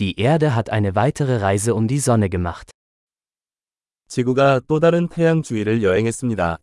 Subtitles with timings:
[0.00, 2.70] Die Erde hat eine weitere Reise um die Sonne gemacht.
[4.08, 6.58] 지구가 또 다른 태양 주위를 여행했습니다.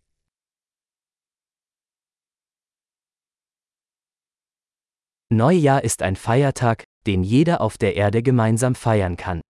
[5.30, 9.42] Neujahr ist ein Feiertag, den jeder auf der Erde gemeinsam feiern kann.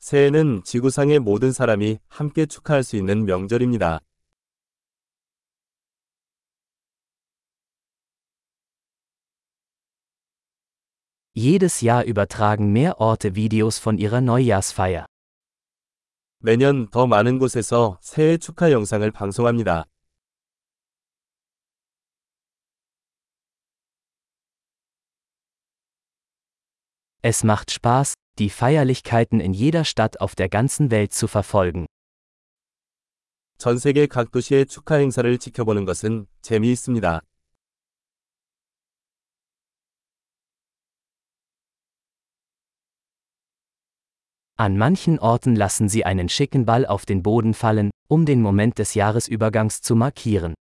[0.00, 4.00] 새해는 지구상의 모든 사람이 함께 축하할 수 있는 명절입니다.
[11.39, 15.05] Jedes Jahr übertragen mehr Orte Videos von ihrer Neujahrsfeier.
[16.39, 19.85] 매년 더 많은 곳에서 새해 축하 영상을 방송합니다.
[27.21, 31.87] Es macht Spaß, die Feierlichkeiten in jeder Stadt auf der ganzen Welt zu verfolgen.
[33.57, 37.21] 전 세계 각 도시의 축하 행사를 지켜보는 것은 재미있습니다.
[44.59, 48.77] An manchen Orten lassen sie einen schicken Ball auf den Boden fallen, um den Moment
[48.77, 50.53] des Jahresübergangs zu markieren.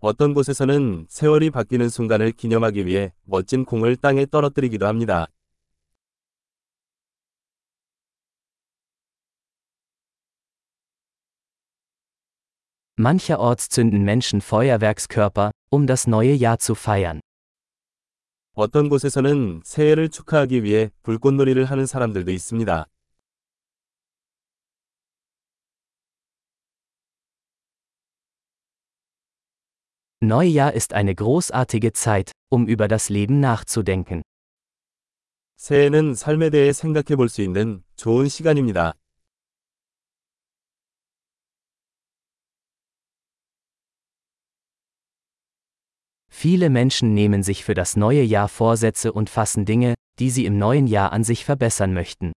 [0.00, 5.28] 어떤 곳에서는 세월이 바뀌는 순간을 기념하기 위해 멋진 공을 땅에 떨어뜨리기도 합니다.
[12.96, 17.20] Mancherorts zünden Menschen Feuerwerkskörper, um das neue Jahr zu feiern.
[18.59, 22.87] 어떤 곳에서는 새해를 축하하기 위해 불꽃놀이를 하는 사람들도 있습니다.
[30.23, 34.23] Neujahr ist eine großartige Zeit, um über das Leben nachzudenken.
[35.57, 38.95] 새해는 삶에 대해 생각해 볼 수 있는 좋은 시간입니다.
[46.46, 50.58] Viele Menschen nehmen sich für das neue Jahr Vorsätze und fassen Dinge, die sie im
[50.58, 52.32] neuen Jahr an sich verbessern möchten.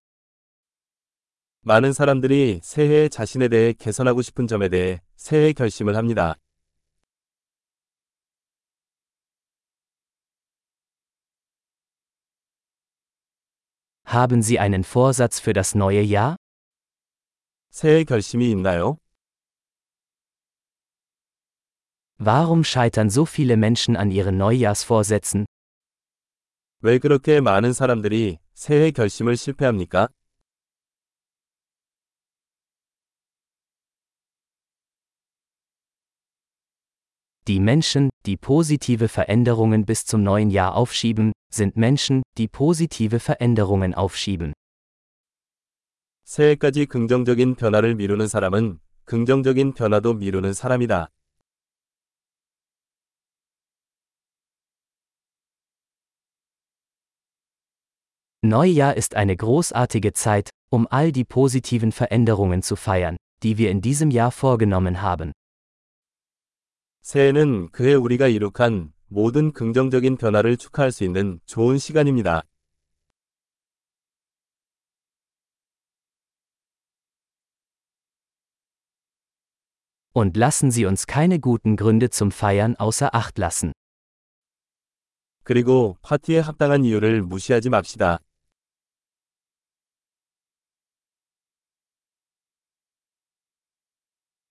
[1.63, 6.37] 많은 사람들이 새해에 자신에 대해 개선하고 싶은 점에 대해 새해 결심을 합니다.
[14.07, 16.37] Haben Sie einen Vorsatz für das neue Jahr?
[17.71, 18.99] 새해 결심이 있나요?
[22.19, 25.47] Warum scheitern so viele Menschen an ihren Neujahrsvorsätzen?
[26.81, 30.09] 왜 그렇게 많은 사람들이 새해 결심을 실패합니까?
[37.47, 43.93] Die Menschen, die positive Veränderungen bis zum neuen Jahr aufschieben, sind Menschen, die positive Veränderungen
[43.95, 44.55] aufschieben.
[46.25, 51.11] 새해까지 긍정적인 변화를 미루는 사람은 긍정적인 변화도 미루는 사람이다.
[58.45, 63.81] Neujahr ist eine großartige Zeit, um all die positiven Veränderungen zu feiern, die wir in
[63.81, 65.33] diesem Jahr vorgenommen haben.
[67.01, 72.43] 새해는 그해 우리가 이룩한 모든 긍정적인 변화를 축하할 수 있는 좋은 시간입니다.
[80.13, 83.73] Und lassen Sie uns keine guten Gründe zum Feiern außer Acht lassen.
[85.45, 88.19] 그리고 파티에 합당한 이유를 무시하지 맙시다.